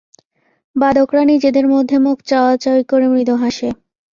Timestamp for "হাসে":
3.35-3.67